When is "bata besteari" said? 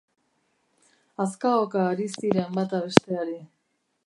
2.57-3.39